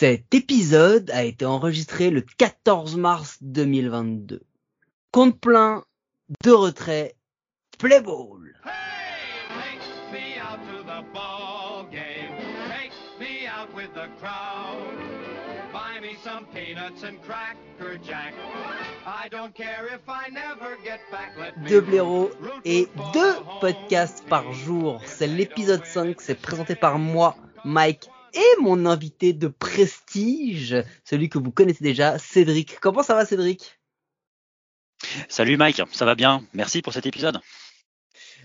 [0.00, 4.40] Cet épisode a été enregistré le 14 mars 2022.
[5.12, 5.84] Compte plein,
[6.42, 7.16] de retrait,
[7.78, 8.54] play ball.
[21.68, 22.30] Deux blaireaux
[22.64, 25.02] et deux podcasts par jour.
[25.04, 27.36] C'est l'épisode 5, c'est présenté par moi,
[27.66, 32.78] Mike, et mon invité de prestige, celui que vous connaissez déjà, Cédric.
[32.80, 33.78] Comment ça va Cédric?
[35.28, 36.42] Salut Mike, ça va bien.
[36.52, 37.40] Merci pour cet épisode.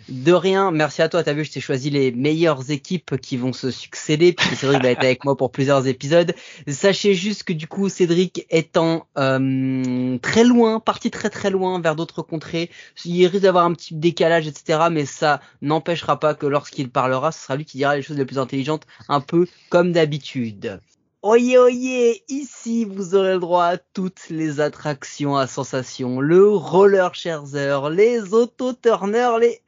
[0.07, 1.23] De rien, merci à toi.
[1.23, 4.89] T'as vu, je t'ai choisi les meilleures équipes qui vont se succéder, puisque Cédric va
[4.91, 6.33] être avec moi pour plusieurs épisodes.
[6.67, 11.95] Sachez juste que du coup, Cédric étant euh, très loin, parti très très loin vers
[11.95, 12.69] d'autres contrées,
[13.03, 14.87] il risque d'avoir un petit décalage, etc.
[14.91, 18.25] Mais ça n'empêchera pas que lorsqu'il parlera, ce sera lui qui dira les choses les
[18.25, 20.79] plus intelligentes, un peu comme d'habitude.
[21.27, 27.15] Oyez, oyez, ici vous aurez le droit à toutes les attractions à sensation, le roller
[27.15, 29.59] scherzer, les auto-turners, les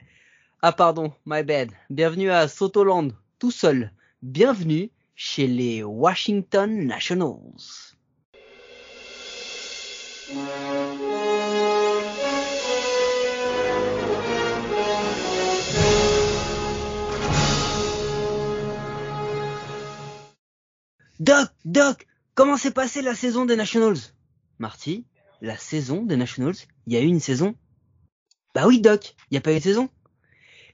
[0.60, 1.70] ah pardon, my bad.
[1.88, 3.92] Bienvenue à Sotoland, tout seul.
[4.22, 7.94] Bienvenue chez les Washington Nationals.
[21.20, 23.98] Doc, Doc, comment s'est passée la saison des Nationals?
[24.58, 25.06] Marty,
[25.40, 27.54] la saison des Nationals Il y a eu une saison?
[28.54, 29.88] Bah oui, Doc, il n'y a pas eu de saison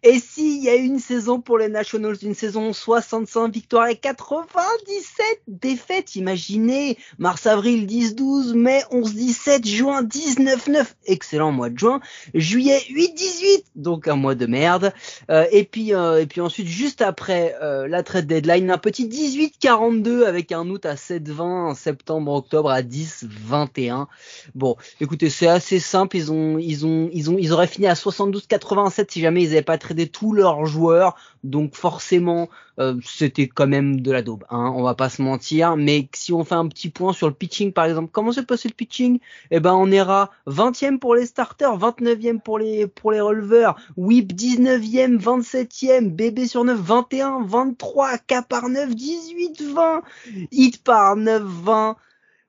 [0.05, 5.43] et s'il y a une saison pour les Nationals, une saison 65 victoires et 97
[5.49, 12.01] défaites, imaginez, mars-avril 10-12, mai 11-17, juin 19-9, excellent mois de juin,
[12.35, 14.93] juillet 8-18, donc un mois de merde,
[15.31, 19.09] euh, et puis euh, et puis ensuite juste après euh, la trade deadline, un petit
[19.09, 24.07] 18-42 avec un août à 7-20, septembre-octobre à 10-21.
[24.55, 27.95] Bon, écoutez, c'est assez simple, ils ont ils ont ils ont ils auraient fini à
[27.95, 32.49] 72-87 si jamais ils n'avaient pas tous leurs joueurs, donc forcément
[32.81, 35.77] euh, c'était quand même de la daube, hein, on va pas se mentir.
[35.77, 38.69] Mais si on fait un petit point sur le pitching par exemple, comment s'est passé
[38.69, 39.21] le pitching?
[39.51, 44.33] Eh ben on ira 20e pour les starters, 29e pour les pour les releveurs, whip
[44.33, 50.03] 19e, 27e, BB sur 9, 21, 23, K par 9, 18, 20,
[50.51, 51.97] hit par 9, 20.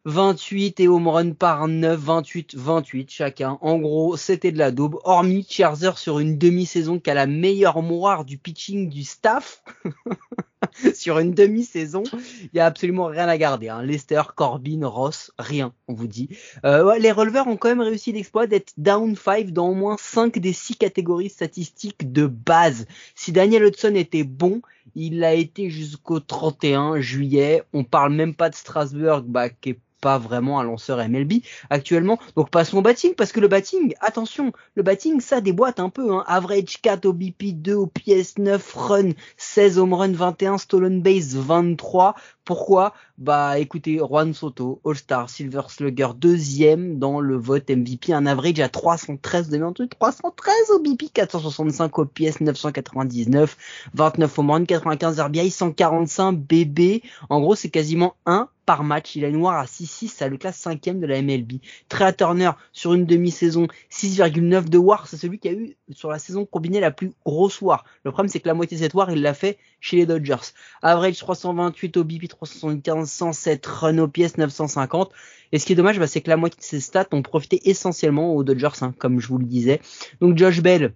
[0.06, 3.58] 28 et home run par 9, 28, 28 chacun.
[3.62, 5.00] En gros, c'était de la daube.
[5.04, 9.64] Hormis Scherzer sur une demi-saison qui a la meilleure moire du pitching du staff.
[10.94, 12.04] sur une demi-saison,
[12.42, 13.70] il y a absolument rien à garder.
[13.70, 13.82] Hein.
[13.84, 16.30] Lester, Corbin, Ross, rien, on vous dit.
[16.66, 20.38] Euh, les releveurs ont quand même réussi l'exploit d'être down 5 dans au moins 5
[20.40, 22.86] des 6 catégories statistiques de base.
[23.16, 24.62] Si Daniel Hudson était bon,
[24.96, 27.64] il a été jusqu'au 31 juillet.
[27.74, 32.20] On parle même pas de Strasbourg, bah, qui est pas vraiment un lanceur MLB actuellement.
[32.36, 36.14] Donc passons au batting parce que le batting, attention, le batting ça déboîte un peu.
[36.14, 36.24] Hein.
[36.28, 41.36] Average 4 au BP 2 au PS 9 run 16 home run 21 stolen base
[41.36, 42.14] 23.
[42.46, 48.60] Pourquoi Bah écoutez, Juan Soto, All-Star, Silver Slugger, deuxième dans le vote MVP, un average
[48.60, 53.58] à 313 de 313 au BP, 465 au PS 999,
[53.96, 57.02] 29 home run, 95 RBI, 145 BB.
[57.30, 59.16] En gros, c'est quasiment un par match.
[59.16, 61.54] Il a une noire à 6-6, ça le classe cinquième de la MLB.
[61.90, 66.20] Trey Turner sur une demi-saison, 6,9 de war, c'est celui qui a eu sur la
[66.20, 67.86] saison combinée la plus grosse war.
[68.04, 70.54] Le problème c'est que la moitié de cette war, il l'a fait chez les Dodgers.
[70.82, 75.12] Average 328 au BP, 375, 107 run au pièce, 950.
[75.52, 77.70] Et ce qui est dommage, bah, c'est que la moitié de ces stats ont profité
[77.70, 79.82] essentiellement aux Dodgers, hein, comme je vous le disais.
[80.22, 80.94] Donc Josh Bell,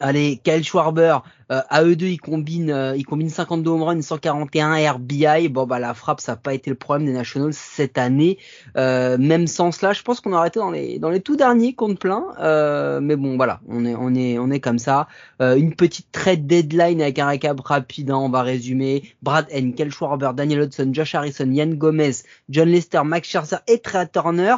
[0.00, 1.18] Allez, Kyle Schwarber,
[1.52, 2.20] euh, à eux deux, ils
[2.70, 5.48] euh, ils combinent 52 home runs, 141 RBI.
[5.48, 8.38] Bon, bah la frappe, ça n'a pas été le problème des Nationals cette année.
[8.76, 11.74] Euh, même sans cela, je pense qu'on a arrêté dans les dans les tout derniers
[11.74, 12.24] compte plein.
[12.40, 15.08] Euh, mais bon, voilà, on est on est on est comme ça.
[15.40, 18.10] Euh, une petite trade deadline avec un récap rapide.
[18.10, 19.04] Hein, on va résumer.
[19.22, 22.12] Brad N, Kyle Schwarber, Daniel Hudson, Josh Harrison, Yann Gomez,
[22.48, 24.56] John Lester, Max Scherzer et Trey Turner.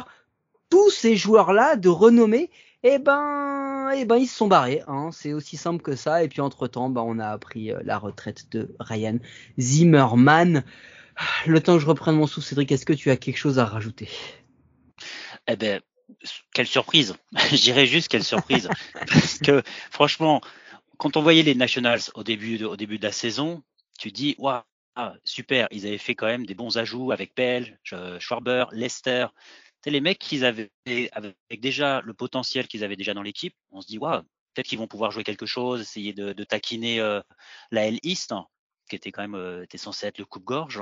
[0.69, 2.49] Tous ces joueurs-là de renommée
[2.83, 4.81] eh ben, eh ben ils se sont barrés.
[4.87, 5.09] Hein.
[5.11, 6.23] C'est aussi simple que ça.
[6.23, 9.17] Et puis entre temps, ben, on a appris euh, la retraite de Ryan
[9.59, 10.63] Zimmerman.
[11.45, 13.65] Le temps que je reprenne mon souffle, Cédric, est-ce que tu as quelque chose à
[13.65, 14.09] rajouter?
[15.47, 15.81] Eh ben,
[16.53, 17.15] quelle surprise
[17.51, 18.69] J'irais juste quelle surprise.
[18.93, 20.41] Parce que franchement,
[20.97, 23.63] quand on voyait les Nationals au début de, au début de la saison,
[23.97, 24.61] tu dis waouh,
[25.23, 27.79] super, ils avaient fait quand même des bons ajouts avec Pell,
[28.19, 29.27] Schwarber, Lester
[29.85, 30.71] les mecs qu'ils avaient
[31.11, 34.21] avec déjà le potentiel qu'ils avaient déjà dans l'équipe, on se dit waouh,
[34.53, 37.21] peut-être qu'ils vont pouvoir jouer quelque chose, essayer de, taquiner euh,
[37.71, 38.33] la L East,
[38.89, 40.81] qui était quand même euh, censé être le coupe-gorge.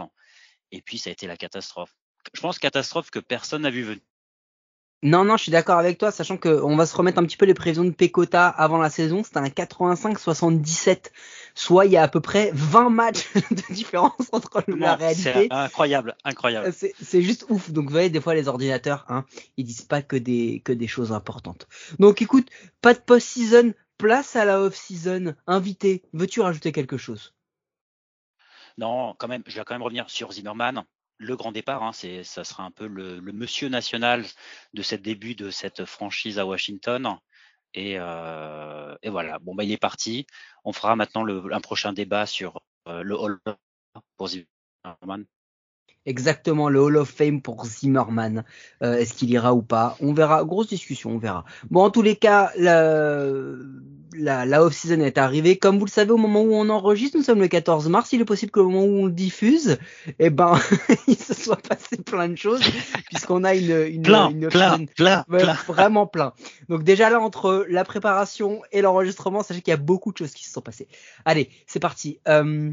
[0.71, 1.93] et puis ça a été la catastrophe.
[2.33, 4.01] Je pense catastrophe que personne n'a vu venir.
[5.03, 7.45] Non, non, je suis d'accord avec toi, sachant qu'on va se remettre un petit peu
[7.45, 9.23] les prévisions de Pecota avant la saison.
[9.23, 11.11] C'était un 85-77.
[11.53, 15.31] Soit il y a à peu près 20 matchs de différence entre la réalité.
[15.33, 16.73] C'est incroyable, incroyable.
[16.73, 17.69] C'est juste ouf.
[17.71, 19.25] Donc vous voyez, des fois les ordinateurs, hein,
[19.57, 21.67] ils disent pas que des, que des choses importantes.
[21.99, 22.49] Donc écoute,
[22.81, 25.35] pas de post-season, place à la off-season.
[25.45, 27.35] Invité, veux-tu rajouter quelque chose?
[28.79, 30.85] Non, quand même, je vais quand même revenir sur Zimmerman
[31.17, 31.83] le grand départ.
[31.83, 34.25] Hein, c'est, ça sera un peu le, monsieur national
[34.73, 37.17] de cette début de cette franchise à Washington.
[37.73, 39.39] Et, euh, et voilà.
[39.39, 40.25] Bon, bah, il est parti.
[40.63, 43.39] On fera maintenant le, un prochain débat sur euh, le Hall
[44.17, 45.25] pour Zimmerman.
[46.07, 48.45] Exactement, le Hall of Fame pour Zimmerman.
[48.81, 49.97] Euh, est-ce qu'il ira ou pas?
[49.99, 50.45] On verra.
[50.45, 51.43] Grosse discussion, on verra.
[51.69, 53.25] Bon, en tous les cas, la,
[54.15, 55.57] la, la off-season est arrivée.
[55.57, 58.13] Comme vous le savez, au moment où on enregistre, nous sommes le 14 mars.
[58.13, 59.79] Il est possible qu'au moment où on le diffuse,
[60.17, 60.57] eh ben,
[61.09, 62.61] il se soit passé plein de choses,
[63.07, 66.31] puisqu'on a une, une, plein, une plein, plein, plein, vraiment plein.
[66.69, 70.31] Donc déjà là, entre la préparation et l'enregistrement, sachez qu'il y a beaucoup de choses
[70.31, 70.87] qui se sont passées.
[71.25, 72.21] Allez, c'est parti.
[72.29, 72.71] Euh,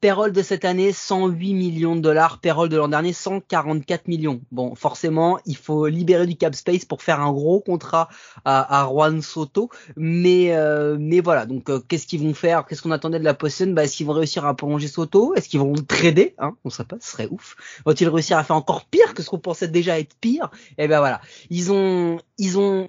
[0.00, 2.38] Payroll de cette année, 108 millions de dollars.
[2.38, 4.40] Payroll de l'an dernier, 144 millions.
[4.52, 8.08] Bon, forcément, il faut libérer du cap space pour faire un gros contrat
[8.44, 9.70] à, à Juan Soto.
[9.96, 11.46] Mais, euh, mais voilà.
[11.46, 12.66] Donc, euh, qu'est-ce qu'ils vont faire?
[12.66, 15.34] Qu'est-ce qu'on attendait de la possession bah, Est-ce qu'ils vont réussir à prolonger Soto?
[15.34, 16.34] Est-ce qu'ils vont le trader?
[16.38, 16.96] Hein On sait pas.
[17.00, 17.56] Ce serait ouf.
[17.84, 20.50] Vont-ils réussir à faire encore pire que ce qu'on pensait déjà être pire?
[20.78, 21.20] Eh ben voilà.
[21.50, 22.88] Ils ont, ils ont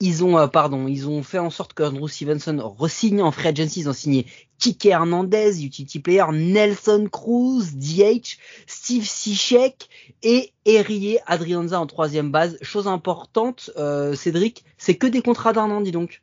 [0.00, 3.48] ils ont, euh, pardon, ils ont fait en sorte que Andrew Stevenson re-signe en free
[3.48, 3.80] agency.
[3.80, 4.26] Ils ont signé
[4.58, 9.88] Kike Hernandez, utility player, Nelson Cruz, DH, Steve Sichek
[10.22, 12.58] et Erie Adrianza en troisième base.
[12.62, 16.22] Chose importante, euh, Cédric, c'est que des contrats d'un an, dis donc.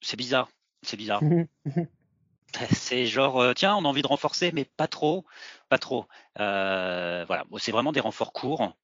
[0.00, 0.48] C'est bizarre,
[0.82, 1.22] c'est bizarre.
[2.72, 5.24] c'est genre, euh, tiens, on a envie de renforcer, mais pas trop,
[5.68, 6.06] pas trop.
[6.40, 8.74] Euh, voilà, c'est vraiment des renforts courts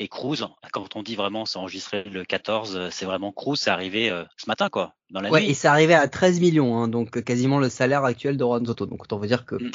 [0.00, 4.10] et Cruz, quand on dit vraiment c'est enregistré le 14, c'est vraiment Cruz, c'est arrivé
[4.10, 7.22] euh, ce matin quoi, dans la ouais, et c'est arrivé à 13 millions, hein, donc
[7.22, 8.86] quasiment le salaire actuel de Juan Soto.
[8.86, 9.70] Donc on veut dire que mm.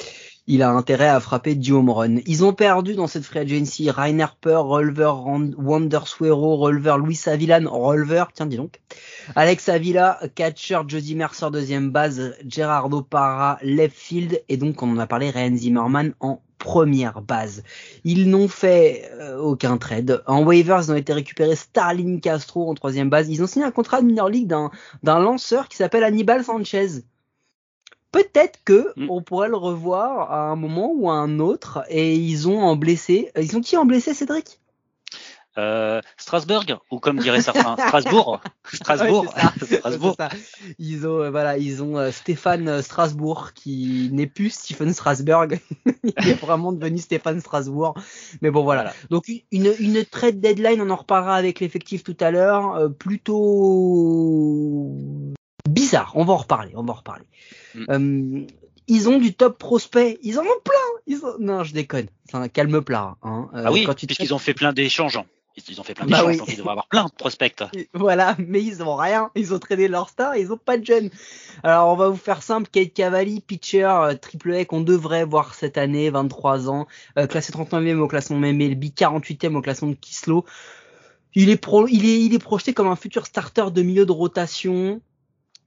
[0.48, 2.18] il a intérêt à frapper du home run.
[2.26, 5.14] Ils ont perdu dans cette free agency Ryan Harper, Rolver
[5.58, 8.82] Wander Suero, Rolver Luis Avilan, Rolver, tiens dis donc,
[9.38, 14.98] Alex Avila, catcher Josie Mercer deuxième base, Gerardo Parra left field et donc on en
[14.98, 17.64] a parlé Ryan Zimmerman en première base.
[18.04, 20.22] Ils n'ont fait euh, aucun trade.
[20.28, 23.30] En waivers, ils ont été récupérés Starling Castro en troisième base.
[23.30, 24.70] Ils ont signé un contrat de minor league d'un,
[25.02, 27.04] d'un lanceur qui s'appelle Hannibal Sanchez.
[28.12, 29.10] Peut-être que mm.
[29.10, 31.84] on pourrait le revoir à un moment ou à un autre.
[31.90, 33.32] Et ils ont en blessé.
[33.36, 34.60] Ils ont qui en blessé, Cédric?
[35.60, 38.42] Euh, Strasbourg ou comme dirait certains Strasbourg.
[38.72, 39.26] Strasbourg.
[39.62, 40.16] Strasbourg.
[40.78, 45.48] ils ont euh, voilà ils ont euh, Stéphane Strasbourg qui n'est plus Stephen Strasbourg
[46.04, 47.96] il est vraiment devenu Stéphane Strasbourg.
[48.42, 52.32] Mais bon voilà, donc une une trade deadline on en reparlera avec l'effectif tout à
[52.32, 54.96] l'heure plutôt
[55.70, 56.14] bizarre.
[56.16, 57.26] On va en reparler on va en reparler.
[57.76, 58.46] Mm.
[58.88, 60.18] ils ont du top prospect.
[60.24, 60.74] Ils en ont plein.
[61.06, 61.36] Ils ont...
[61.40, 62.08] non je déconne.
[62.30, 63.50] C'est un calme plat hein.
[63.54, 65.20] ah oui puisqu'ils ont fait plein d'échanges
[65.68, 67.64] ils ont fait plein de bah donc ils devraient avoir plein de prospects.
[67.94, 69.32] Voilà, mais ils ont rien.
[69.36, 71.10] Ils ont traîné leur star, ils ont pas de jeunes.
[71.64, 72.70] Alors on va vous faire simple.
[72.72, 77.52] Kate Cavalli, pitcher euh, triple A qu'on devrait voir cette année, 23 ans, euh, classé
[77.52, 80.46] 39e au classement MLB, 48e au classement de Kislo.
[81.36, 84.12] Il est, pro, il, est, il est projeté comme un futur starter de milieu de
[84.12, 85.02] rotation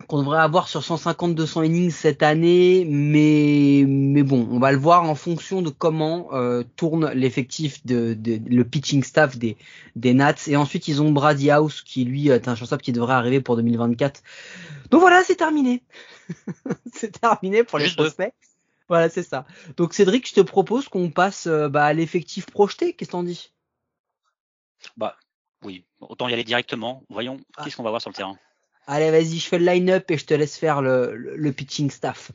[0.06, 5.04] qu'on devrait avoir sur 150-200 innings cette année, mais mais bon, on va le voir
[5.04, 9.56] en fonction de comment euh, tourne l'effectif de, de, le pitching staff des
[9.96, 10.34] des Nats.
[10.46, 13.56] Et ensuite ils ont Brady House qui lui est un shortstop qui devrait arriver pour
[13.56, 14.22] 2024.
[14.90, 15.82] Donc voilà, c'est terminé.
[16.92, 18.34] c'est terminé pour les prospects.
[18.88, 19.46] Voilà, c'est ça.
[19.76, 22.92] Donc Cédric, je te propose qu'on passe euh, bah, à l'effectif projeté.
[22.92, 23.52] Qu'est-ce que t'en dis?
[24.96, 25.16] Bah
[25.64, 27.04] oui, autant y aller directement.
[27.08, 27.64] Voyons, ah.
[27.64, 28.36] qu'est-ce qu'on va voir sur le terrain?
[28.88, 32.32] Allez, vas-y, je fais le line-up et je te laisse faire le, le, pitching staff.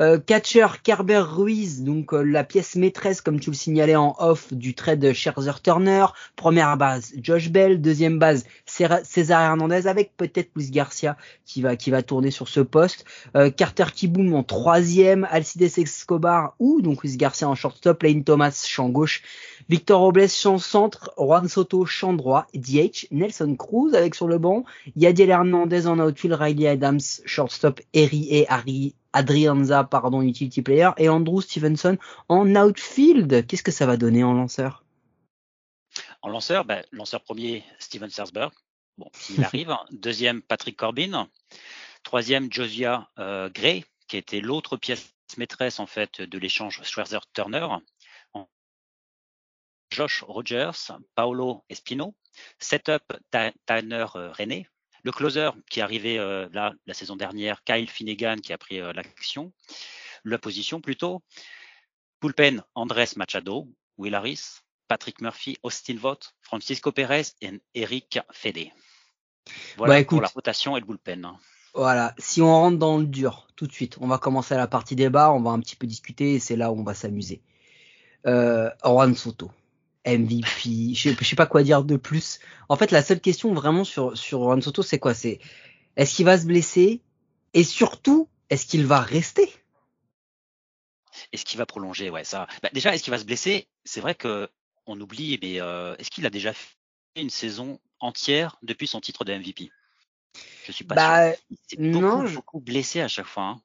[0.00, 4.50] Euh, catcher Kerber Ruiz, donc euh, la pièce maîtresse, comme tu le signalais en off,
[4.54, 6.06] du trade Scherzer Turner.
[6.36, 7.82] Première base, Josh Bell.
[7.82, 12.60] Deuxième base, César Hernandez, avec peut-être Luis Garcia qui va qui va tourner sur ce
[12.60, 13.04] poste.
[13.36, 18.64] Euh, Carter Kiboom en troisième, Alcides Escobar ou donc Luis Garcia en shortstop, Lane Thomas
[18.66, 19.22] champ gauche,
[19.68, 24.64] Victor Robles champ centre, Juan Soto champ droit, DH, Nelson Cruz avec sur le banc,
[24.96, 31.40] Yadiel Hernandez outfield, Riley Adams, shortstop, Eri et Harry Adrianza, pardon, utility player, et Andrew
[31.40, 33.46] Stevenson en outfield.
[33.46, 34.84] Qu'est-ce que ça va donner en lanceur?
[36.22, 38.52] En lanceur, ben, lanceur premier, Steven Sarsberg.
[38.98, 39.74] Bon, s'il arrive.
[39.90, 41.28] Deuxième, Patrick Corbin.
[42.02, 47.68] Troisième, Josiah euh, Gray, qui était l'autre pièce maîtresse en fait de l'échange Schwarzer-Turner,
[49.90, 52.14] Josh Rogers, Paolo Espino,
[52.58, 53.02] setup
[53.66, 54.68] Tanner euh, René,
[55.02, 58.80] le closer qui est arrivé euh, là la saison dernière, Kyle Finnegan qui a pris
[58.80, 59.52] euh, l'action,
[60.24, 61.22] la position plutôt,
[62.20, 68.68] Pulpen Andrés Machado, Will Harris, Patrick Murphy, Austin Vaught, Francisco Perez et Eric Fede.
[69.76, 71.28] Voilà bah, pour la rotation et le bullpen.
[71.74, 74.96] Voilà, si on rentre dans le dur tout de suite, on va commencer la partie
[74.96, 77.42] débat, on va un petit peu discuter et c'est là où on va s'amuser.
[78.26, 79.50] Euh, Juan Soto.
[80.06, 80.94] MVP.
[80.94, 82.40] Je sais, sais pas quoi dire de plus.
[82.68, 85.14] En fait, la seule question vraiment sur sur Juan Soto, c'est quoi?
[85.14, 85.40] C'est
[85.96, 87.02] est-ce qu'il va se blesser?
[87.54, 89.52] Et surtout est-ce qu'il va rester?
[91.32, 92.10] Est-ce qu'il va prolonger?
[92.10, 92.46] Ouais, ça.
[92.62, 93.68] Bah, déjà, est-ce qu'il va se blesser?
[93.84, 94.48] C'est vrai que
[94.86, 96.76] on oublie, mais euh, est-ce qu'il a déjà fait
[97.16, 99.70] une saison entière depuis son titre de MVP
[100.64, 101.42] Je suis pas bah, sûr.
[101.70, 103.44] Il beaucoup, non, beaucoup blessé à chaque fois.
[103.44, 103.62] Hein.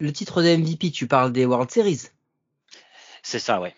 [0.00, 2.08] Le titre de MVP, tu parles des World Series
[3.22, 3.74] C'est ça, ouais.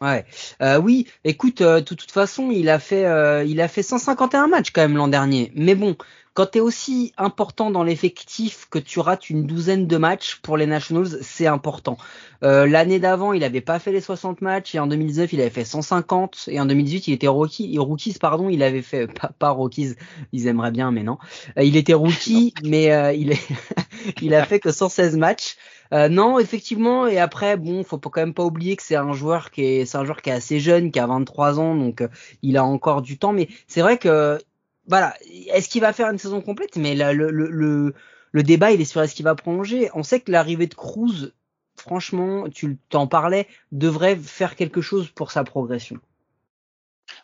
[0.00, 0.26] Ouais.
[0.60, 4.46] Euh, oui, écoute, euh, de toute façon, il a fait, euh, il a fait 151
[4.46, 5.52] matchs quand même l'an dernier.
[5.54, 5.96] Mais bon,
[6.34, 10.58] quand tu es aussi important dans l'effectif que tu rates une douzaine de matchs pour
[10.58, 11.96] les Nationals, c'est important.
[12.42, 15.48] Euh, l'année d'avant, il avait pas fait les 60 matchs et en 2019, il avait
[15.48, 19.48] fait 150 et en 2018, il était rookie, rookies pardon, il avait fait pas, pas
[19.48, 19.94] rookies,
[20.32, 21.16] ils aimeraient bien mais non.
[21.58, 23.40] il était rookie mais il est
[24.20, 25.56] il a fait que 116 matchs.
[25.92, 29.50] Euh, non, effectivement, et après, bon, faut quand même pas oublier que c'est un joueur
[29.50, 32.08] qui est, c'est un joueur qui est assez jeune, qui a 23 ans, donc euh,
[32.42, 33.32] il a encore du temps.
[33.32, 34.38] Mais c'est vrai que,
[34.86, 35.14] voilà,
[35.48, 36.76] est-ce qu'il va faire une saison complète?
[36.76, 37.94] Mais là, le, le,
[38.32, 39.90] le, débat, il est sur est-ce qu'il va prolonger?
[39.94, 41.32] On sait que l'arrivée de Cruz,
[41.76, 45.98] franchement, tu t'en parlais, devrait faire quelque chose pour sa progression.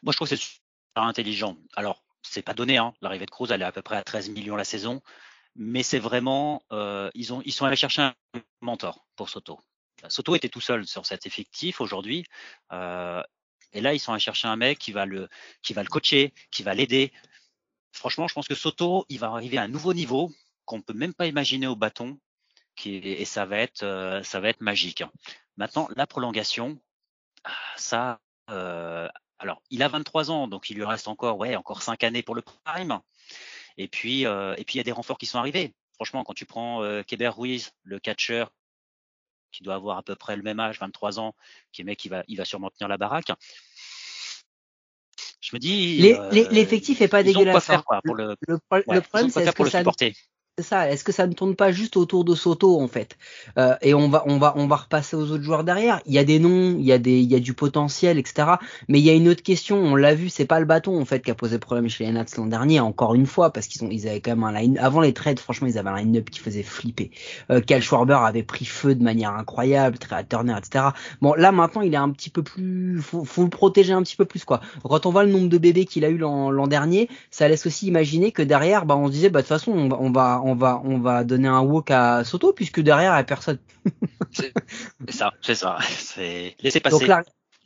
[0.02, 1.56] Moi, je trouve que c'est super intelligent.
[1.76, 2.94] Alors, c'est pas donné, hein.
[3.02, 5.02] L'arrivée de Cruz, elle est à peu près à 13 millions la saison
[5.56, 8.14] mais c'est vraiment, euh, ils, ont, ils sont allés chercher un
[8.60, 9.60] mentor pour Soto.
[10.08, 12.24] Soto était tout seul sur cet effectif aujourd'hui,
[12.72, 13.22] euh,
[13.72, 15.28] et là ils sont allés chercher un mec qui va le,
[15.62, 17.12] qui va le coacher, qui va l'aider.
[17.92, 20.32] Franchement, je pense que Soto, il va arriver à un nouveau niveau
[20.64, 22.18] qu'on peut même pas imaginer au bâton,
[22.74, 25.04] qui, et ça va être, euh, ça va être magique.
[25.56, 26.80] Maintenant, la prolongation,
[27.44, 31.82] ah, ça, euh, alors il a 23 ans, donc il lui reste encore, ouais, encore
[31.82, 33.00] 5 années pour le prime.
[33.78, 35.74] Et puis, euh, et puis il y a des renforts qui sont arrivés.
[35.94, 38.44] Franchement, quand tu prends euh, Keber Ruiz, le catcher,
[39.52, 41.34] qui doit avoir à peu près le même âge, 23 ans,
[41.72, 43.30] qui est mec, il va, il va sûrement tenir la baraque.
[45.40, 45.98] Je me dis.
[46.50, 47.66] L'effectif est pas dégueulasse.
[47.66, 50.14] Faire, quoi, pour le, le, problème, c'est que ça, supporter
[50.58, 50.90] c'est ça.
[50.90, 53.16] Est-ce que ça ne tourne pas juste autour de Soto en fait?
[53.58, 56.02] Euh, Et on va, on va, on va repasser aux autres joueurs derrière.
[56.04, 58.48] Il y a des noms, il y a des, il y a du potentiel, etc.
[58.86, 59.78] Mais il y a une autre question.
[59.78, 62.12] On l'a vu, c'est pas le bâton en fait qui a posé problème chez les
[62.12, 62.80] Nats l'an dernier.
[62.80, 64.76] Encore une fois, parce qu'ils ont, ils avaient quand même un line.
[64.76, 67.10] Avant les trades, franchement, ils avaient un line-up qui faisait flipper.
[67.50, 70.84] Euh, Cal Schwarber avait pris feu de manière incroyable, Trey Turner, etc.
[71.22, 74.16] Bon, là maintenant, il est un petit peu plus, faut, faut le protéger un petit
[74.16, 74.60] peu plus quoi.
[74.82, 77.86] Quand on voit le nombre de bébés qu'il a eu l'an dernier, ça laisse aussi
[77.86, 80.41] imaginer que derrière, bah, on se disait, bah de toute façon, on va, on va,
[80.44, 83.58] on va donner un walk à Soto puisque derrière il n'y a personne.
[84.32, 84.52] c'est
[85.08, 85.78] ça, c'est ça.
[85.80, 87.06] C'est laisser passer.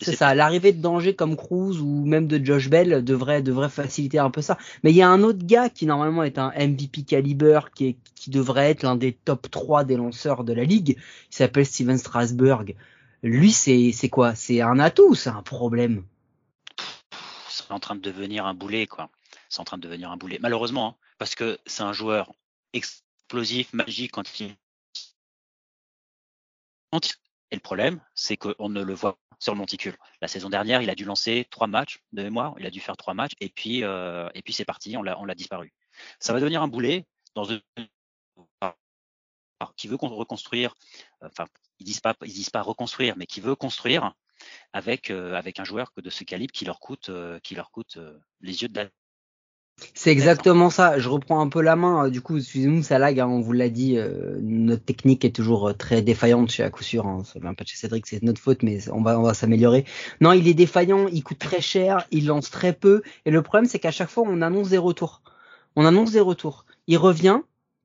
[0.00, 4.18] c'est ça, l'arrivée de danger comme Cruz ou même de Josh Bell devrait devrait faciliter
[4.18, 4.58] un peu ça.
[4.82, 7.96] Mais il y a un autre gars qui normalement est un MVP caliber qui est,
[8.14, 10.96] qui devrait être l'un des top 3 des lanceurs de la ligue.
[11.30, 12.76] Il s'appelle Steven Strasberg.
[13.22, 14.34] Lui c'est c'est quoi?
[14.34, 16.04] C'est un atout ou c'est un problème?
[17.48, 19.08] C'est en train de devenir un boulet quoi.
[19.48, 20.38] C'est en train de devenir un boulet.
[20.40, 22.32] Malheureusement, hein, parce que c'est un joueur
[22.72, 24.56] explosif, magique quand il.
[27.50, 29.96] Et le problème, c'est qu'on ne le voit pas sur le monticule.
[30.20, 32.96] La saison dernière, il a dû lancer trois matchs de mémoire, il a dû faire
[32.96, 35.72] trois matchs, et puis, euh, puis c'est parti, on l'a, disparu.
[36.20, 37.60] Ça va devenir un boulet dans une
[39.76, 40.74] qui veut reconstruire,
[41.22, 41.46] enfin,
[41.78, 44.12] ils disent disent pas reconstruire, mais qui veut construire
[44.72, 47.98] avec euh, avec un joueur de ce calibre qui leur coûte, euh, qui leur coûte
[48.40, 48.88] les yeux de la
[49.94, 50.98] c'est exactement ça.
[50.98, 52.08] Je reprends un peu la main.
[52.08, 53.20] Du coup, excusez-nous, ça lag.
[53.20, 53.98] Hein, on vous l'a dit.
[53.98, 57.06] Euh, notre technique est toujours euh, très défaillante chez à coup sûr.
[57.06, 57.22] Hein.
[57.24, 59.84] Ça vient pas de chez Cédric, c'est notre faute, mais on va on va s'améliorer.
[60.20, 61.08] Non, il est défaillant.
[61.08, 62.06] Il coûte très cher.
[62.10, 63.02] Il lance très peu.
[63.26, 65.22] Et le problème, c'est qu'à chaque fois, on annonce des retours.
[65.76, 66.64] On annonce des retours.
[66.86, 67.40] Il revient.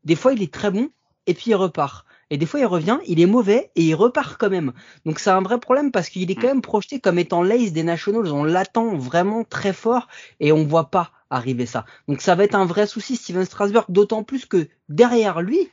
[0.05, 0.89] Des fois, il est très bon.
[1.27, 2.05] Et puis il repart.
[2.29, 4.71] Et des fois, il revient, il est mauvais et il repart quand même.
[5.05, 7.83] Donc c'est un vrai problème parce qu'il est quand même projeté comme étant l'ace des
[7.83, 8.31] Nationals.
[8.31, 10.07] On l'attend vraiment très fort
[10.39, 11.85] et on voit pas arriver ça.
[12.07, 15.71] Donc ça va être un vrai souci Steven Strasberg, d'autant plus que derrière lui,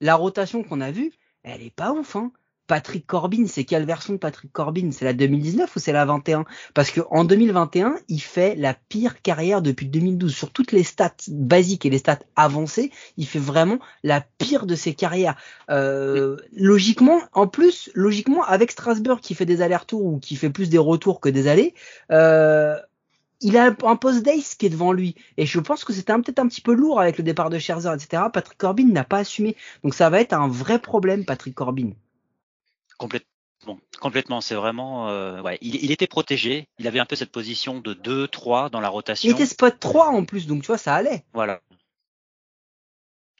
[0.00, 1.12] la rotation qu'on a vue,
[1.42, 2.16] elle est pas ouf.
[2.16, 2.32] Hein.
[2.66, 4.92] Patrick Corbin, c'est quelle version de Patrick Corbin?
[4.92, 9.20] C'est la 2019 ou c'est la 21 Parce que en 2021, il fait la pire
[9.20, 12.90] carrière depuis 2012 sur toutes les stats basiques et les stats avancées.
[13.16, 15.36] Il fait vraiment la pire de ses carrières.
[15.70, 20.70] Euh, logiquement, en plus, logiquement, avec Strasbourg qui fait des allers-retours ou qui fait plus
[20.70, 21.74] des retours que des allées.
[22.10, 22.76] Euh,
[23.42, 25.16] il a un post d'ace qui est devant lui.
[25.36, 27.92] Et je pense que c'était peut-être un petit peu lourd avec le départ de Scherzer,
[27.92, 28.24] etc.
[28.32, 29.56] Patrick Corbin n'a pas assumé.
[29.82, 31.90] Donc ça va être un vrai problème, Patrick Corbin.
[32.98, 33.28] Complètement.
[34.00, 34.40] Complètement.
[34.40, 35.08] C'est vraiment.
[35.08, 35.58] Euh, ouais.
[35.60, 36.68] Il, était protégé.
[36.78, 39.28] Il avait un peu cette position de 2-3 dans la rotation.
[39.28, 41.24] Il était spot 3 en plus, donc tu vois, ça allait.
[41.32, 41.60] Voilà.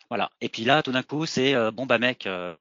[0.09, 0.30] Voilà.
[0.40, 2.54] Et puis là, tout d'un coup, c'est euh, bon bah mec, euh,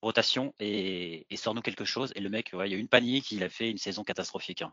[0.00, 2.12] rotation et, et sort-nous quelque chose.
[2.14, 4.02] Et le mec, ouais, il y a eu une panique, il a fait une saison
[4.02, 4.62] catastrophique.
[4.62, 4.72] Hein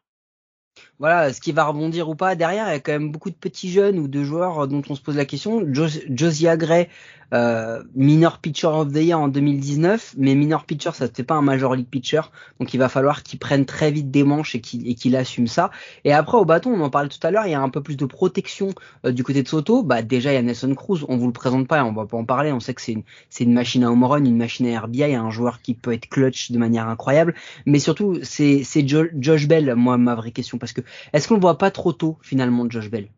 [0.99, 2.35] voilà, ce qui va rebondir ou pas.
[2.35, 4.95] Derrière, il y a quand même beaucoup de petits jeunes ou de joueurs dont on
[4.95, 5.63] se pose la question.
[6.09, 6.89] Josiah Gray,
[7.33, 11.35] euh, minor pitcher of the year en 2019, mais minor pitcher, ça ne fait pas
[11.35, 12.21] un major league pitcher,
[12.59, 15.69] donc il va falloir qu'il prenne très vite des manches et qu'il assume ça.
[16.05, 17.81] Et après, au bâton, on en parlait tout à l'heure, il y a un peu
[17.81, 18.69] plus de protection
[19.05, 19.83] euh, du côté de Soto.
[19.83, 22.17] Bah déjà, il y a Nelson Cruz, on vous le présente pas, on va pas
[22.17, 22.51] en parler.
[22.51, 23.03] On sait que c'est une,
[23.39, 26.51] une machine à home run, une machine à RBI, un joueur qui peut être clutch
[26.51, 27.35] de manière incroyable.
[27.65, 30.81] Mais surtout, c'est Josh Bell, moi ma vraie question parce que
[31.13, 33.09] est-ce qu'on le voit pas trop tôt finalement Josh Bell?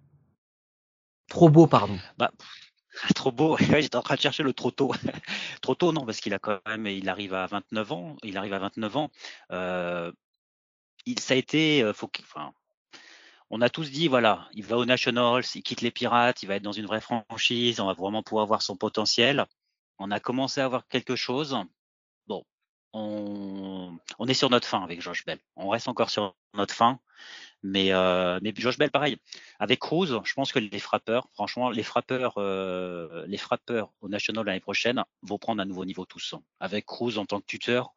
[1.27, 1.97] Trop beau, pardon.
[2.17, 2.31] Bah,
[3.15, 3.57] trop beau.
[3.57, 4.91] J'étais en train de chercher le trop tôt.
[5.61, 8.17] trop tôt, non, parce qu'il a quand même, il arrive à 29 ans.
[8.23, 9.09] Il arrive à 29 ans.
[9.51, 10.11] Euh,
[11.17, 11.93] ça a été, euh,
[13.49, 16.55] on a tous dit, voilà, il va aux Nationals, il quitte les Pirates, il va
[16.55, 19.47] être dans une vraie franchise, on va vraiment pouvoir voir son potentiel.
[19.97, 21.57] On a commencé à voir quelque chose.
[22.93, 25.39] On, on est sur notre fin avec Josh Bell.
[25.55, 26.99] On reste encore sur notre fin.
[27.61, 29.17] Mais, euh, mais Josh Bell, pareil.
[29.59, 34.45] Avec Cruz, je pense que les frappeurs, franchement, les frappeurs, euh, les frappeurs au National
[34.45, 36.35] l'année prochaine vont prendre un nouveau niveau tous.
[36.59, 37.93] Avec Cruz en tant que tuteur,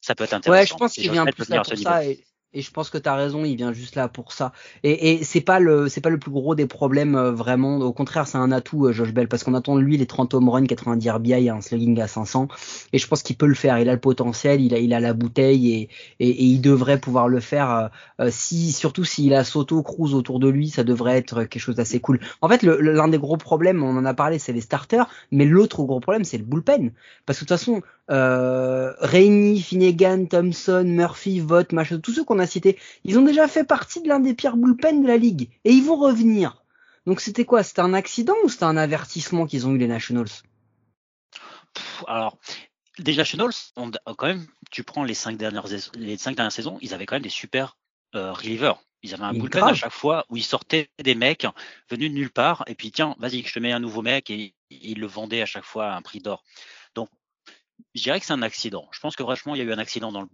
[0.00, 0.60] ça peut être intéressant.
[0.60, 2.04] Ouais, je pense qu'il vient plus là pour ça.
[2.04, 2.24] Et
[2.62, 4.52] je pense que tu as raison, il vient juste là pour ça.
[4.82, 7.78] Et, et c'est pas le c'est pas le plus gros des problèmes euh, vraiment.
[7.78, 10.34] Au contraire, c'est un atout, euh, Josh Bell, parce qu'on attend de lui les 30
[10.34, 12.48] home run, 90 RBI, un slugging à 500.
[12.92, 13.78] Et je pense qu'il peut le faire.
[13.78, 15.88] Il a le potentiel, il a il a la bouteille et
[16.20, 17.90] et, et il devrait pouvoir le faire.
[18.20, 21.76] Euh, si surtout s'il a Soto, Cruz autour de lui, ça devrait être quelque chose
[21.76, 22.20] d'assez cool.
[22.40, 25.82] En fait, l'un des gros problèmes, on en a parlé, c'est les starters, mais l'autre
[25.84, 26.92] gros problème, c'est le bullpen,
[27.26, 32.38] parce que de toute façon, euh, Rainey, Finnegan, Thompson, Murphy, Vott, machin, tous ceux qu'on
[32.38, 35.50] a cités, ils ont déjà fait partie de l'un des pires bullpen de la ligue.
[35.64, 36.62] Et ils vont revenir.
[37.06, 37.62] Donc c'était quoi?
[37.62, 40.28] C'était un accident ou c'était un avertissement qu'ils ont eu les Nationals?
[42.06, 42.38] Alors,
[42.98, 47.06] les Nationals, quand même, tu prends les cinq dernières, les cinq dernières saisons, ils avaient
[47.06, 47.76] quand même des super
[48.14, 48.78] euh, relievers.
[49.02, 51.46] Ils avaient un bullpen à chaque fois où ils sortaient des mecs
[51.90, 54.54] venus de nulle part et puis tiens, vas-y, je te mets un nouveau mec et
[54.70, 56.42] ils le vendaient à chaque fois à un prix d'or.
[57.94, 58.88] Je dirais que c'est un accident.
[58.92, 60.28] Je pense que franchement, il y a eu un accident dans le.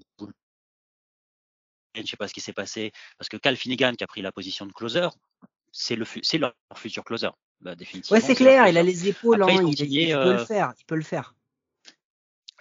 [1.94, 4.22] Je ne sais pas ce qui s'est passé parce que Cal Finnegan qui a pris
[4.22, 5.09] la position de closer,
[5.72, 7.31] c'est le c'est leur futur closer.
[7.61, 8.16] Bah, définitivement.
[8.16, 8.66] Ouais, c'est clair.
[8.68, 9.42] Il a les épaules.
[9.42, 10.72] Après, hein, il, il, peut le euh, faire.
[10.79, 11.35] Il peut le faire.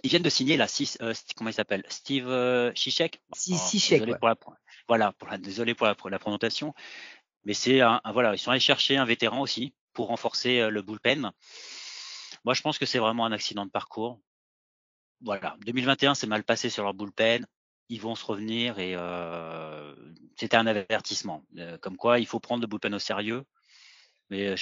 [0.04, 0.68] Ils viennent de signer la
[1.02, 3.22] euh, comment il s'appelle Steve euh, Chichek.
[3.34, 4.00] Si, Chichek.
[4.00, 4.36] Désolé pour la,
[4.88, 6.74] voilà, pour la, désolé pour la, pour la prononciation.
[7.46, 10.82] Mais c'est un, voilà, ils sont allés chercher un vétéran aussi pour renforcer euh, le
[10.82, 11.32] bullpen.
[12.44, 14.20] Moi, je pense que c'est vraiment un accident de parcours
[15.22, 17.46] voilà, 2021 c'est mal passé sur leur bullpen.
[17.90, 19.94] Ils vont se revenir et euh,
[20.36, 21.44] c'était un avertissement.
[21.58, 23.44] Euh, comme quoi, il faut prendre le bullpen au sérieux.
[24.30, 24.56] Mais euh,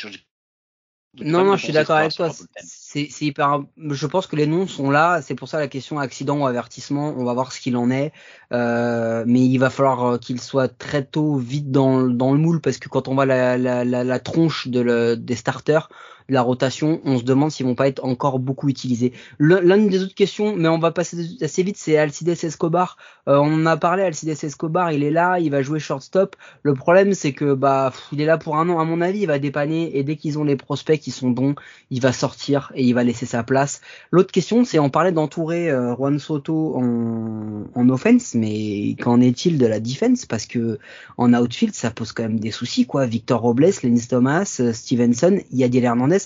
[1.19, 2.29] non, non, je suis d'accord avec toi.
[2.57, 3.63] C'est hyper.
[3.77, 5.21] Je pense que les noms sont là.
[5.21, 7.13] C'est pour ça la question accident ou avertissement.
[7.17, 8.11] On va voir ce qu'il en est.
[8.53, 12.61] Euh, mais il va falloir euh, qu'il soit très tôt, vite dans, dans le moule,
[12.61, 15.89] parce que quand on voit la, la, la, la tronche de le, des starters,
[16.29, 19.13] la rotation, on se demande s'ils vont pas être encore beaucoup utilisés.
[19.39, 22.97] L'une des autres questions, mais on va passer assez vite, c'est Alcides Escobar.
[23.27, 26.35] Euh, on en a parlé, Alcides Escobar, il est là, il va jouer shortstop.
[26.63, 28.79] Le problème, c'est que bah il est là pour un an.
[28.79, 31.55] À mon avis, il va dépanner et dès qu'ils ont les prospects qui sont bons,
[31.91, 33.81] il va sortir et il va laisser sa place.
[34.11, 39.57] L'autre question, c'est on parlait d'entourer euh, Juan Soto en, en offense, mais qu'en est-il
[39.57, 40.25] de la defense?
[40.25, 40.79] Parce que
[41.17, 43.05] en outfield, ça pose quand même des soucis, quoi.
[43.05, 46.16] Victor Robles, Lenny Thomas, euh, Stevenson, Yadiel Hernandez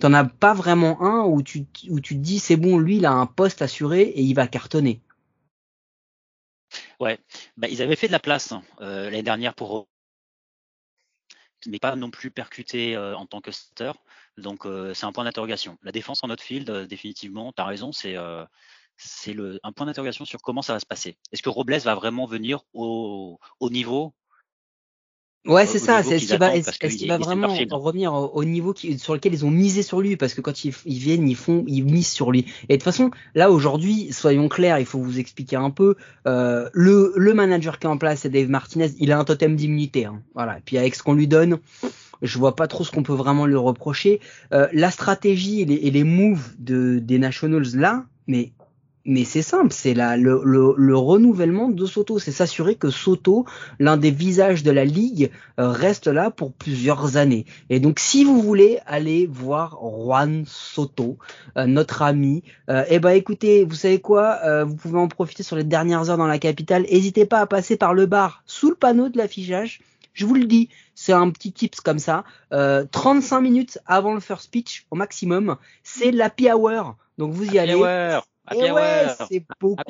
[0.00, 3.26] t'en as pas vraiment un où tu, te dis c'est bon, lui il a un
[3.26, 5.00] poste assuré et il va cartonner.
[7.00, 7.18] Ouais,
[7.56, 9.88] bah, ils avaient fait de la place hein, euh, l'année dernière pour
[11.66, 13.92] mais pas non plus percuté euh, en tant que starter.
[14.36, 15.78] Donc euh, c'est un point d'interrogation.
[15.82, 18.16] La défense en outfield, définitivement, tu as raison, c'est
[18.98, 21.18] c'est un point d'interrogation sur comment ça va se passer.
[21.32, 24.14] Est-ce que Robles va vraiment venir au, au niveau
[25.46, 26.02] Ouais, c'est ça.
[26.02, 29.44] C'est est-ce qu'il va, est est va vraiment revenir au, niveau qui, sur lequel ils
[29.44, 32.32] ont misé sur lui Parce que quand ils, ils, viennent, ils font, ils misent sur
[32.32, 32.46] lui.
[32.68, 35.96] Et de toute façon, là aujourd'hui, soyons clairs, il faut vous expliquer un peu.
[36.26, 38.90] Euh, le, le manager qui est en place, c'est Dave Martinez.
[38.98, 40.06] Il a un totem d'immunité.
[40.06, 40.22] Hein.
[40.34, 40.58] Voilà.
[40.58, 41.58] Et puis avec ce qu'on lui donne,
[42.22, 44.20] je vois pas trop ce qu'on peut vraiment lui reprocher.
[44.52, 48.52] Euh, la stratégie et les, et les moves de, des Nationals là, mais
[49.06, 50.42] mais c'est simple, c'est la, le,
[50.76, 52.18] le, renouvellement de Soto.
[52.18, 53.46] C'est s'assurer que Soto,
[53.78, 57.46] l'un des visages de la ligue, euh, reste là pour plusieurs années.
[57.70, 61.18] Et donc, si vous voulez aller voir Juan Soto,
[61.56, 65.56] euh, notre ami, euh, eh ben écoutez, vous savez quoi Vous pouvez en profiter sur
[65.56, 66.82] les dernières heures dans la capitale.
[66.82, 69.80] N'hésitez pas à passer par le bar sous le panneau de l'affichage.
[70.14, 72.24] Je vous le dis, c'est un petit tips comme ça.
[72.50, 76.96] 35 minutes avant le first pitch au maximum, c'est l'happy hour.
[77.18, 77.74] Donc vous y allez.
[77.74, 78.26] Hour.
[78.54, 79.82] Et ouais, c'est beaucoup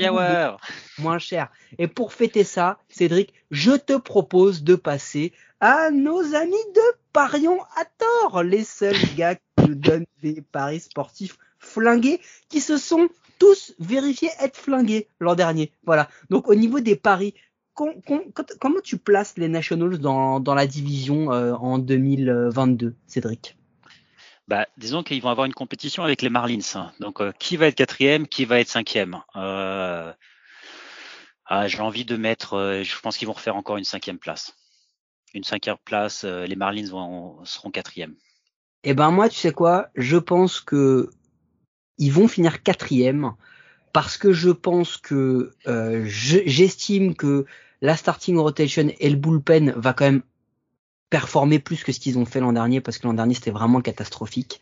[0.98, 1.50] moins cher.
[1.78, 7.60] Et pour fêter ça, Cédric, je te propose de passer à nos amis de Parion
[7.76, 13.08] à tort, les seuls gars qui nous donnent des paris sportifs flingués, qui se sont
[13.38, 15.72] tous vérifiés être flingués l'an dernier.
[15.84, 16.08] Voilà.
[16.30, 17.34] Donc au niveau des paris,
[17.74, 23.56] comment tu places les Nationals dans, dans la division euh, en 2022, Cédric?
[24.48, 26.58] Bah, disons qu'ils vont avoir une compétition avec les Marlins.
[26.74, 26.92] Hein.
[27.00, 30.12] Donc, euh, qui va être quatrième, qui va être cinquième euh,
[31.46, 32.54] ah, J'ai envie de mettre.
[32.54, 34.54] Euh, je pense qu'ils vont refaire encore une cinquième place.
[35.34, 36.24] Une cinquième place.
[36.24, 38.14] les Marlins vont, seront quatrième.
[38.84, 39.88] Eh ben moi, tu sais quoi?
[39.96, 41.10] Je pense que
[41.98, 43.34] ils vont finir quatrième
[43.92, 45.52] parce que je pense que
[46.06, 47.44] j'estime que
[47.82, 50.22] la starting rotation et le bullpen va quand même
[51.08, 53.80] performer plus que ce qu'ils ont fait l'an dernier parce que l'an dernier c'était vraiment
[53.80, 54.60] catastrophique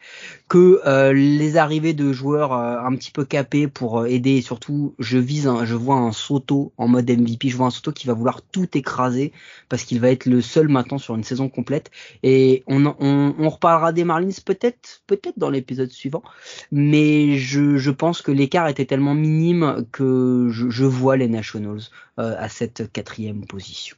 [0.49, 4.43] que euh, les arrivées de joueurs euh, un petit peu capés pour euh, aider et
[4.43, 8.07] surtout je vise je vois un Soto en mode MVP je vois un Soto qui
[8.07, 9.33] va vouloir tout écraser
[9.71, 11.91] parce qu'il va être le seul maintenant sur une saison complète.
[12.23, 16.23] Et on, on, on reparlera des Marlins peut-être peut-être dans l'épisode suivant
[16.71, 21.81] mais je, je pense que l'écart était tellement minime que je, je vois les Nationals
[22.17, 23.97] à cette quatrième position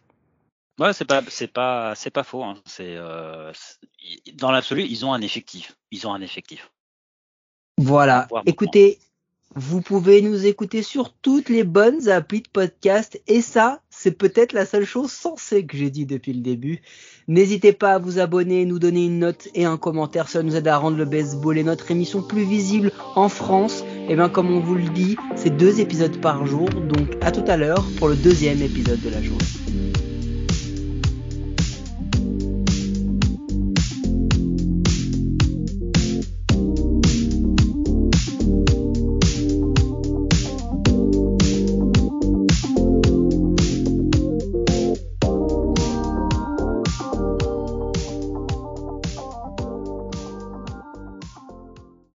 [0.79, 2.45] Ouais, c'est pas, c'est pas, c'est pas faux.
[2.45, 2.57] Hein.
[2.67, 3.53] C'est euh,
[4.35, 5.77] dans l'absolu, ils ont un effectif.
[5.91, 6.71] Ils ont un effectif.
[7.79, 8.29] Voilà.
[8.47, 8.99] Écoutez,
[9.55, 14.53] vous pouvez nous écouter sur toutes les bonnes applis de podcast et ça, c'est peut-être
[14.53, 16.83] la seule chose sensée que j'ai dit depuis le début.
[17.27, 20.69] N'hésitez pas à vous abonner, nous donner une note et un commentaire, ça nous aide
[20.69, 23.83] à rendre le baseball et notre émission plus visible en France.
[24.09, 27.45] Et bien comme on vous le dit, c'est deux épisodes par jour, donc à tout
[27.47, 29.96] à l'heure pour le deuxième épisode de la journée.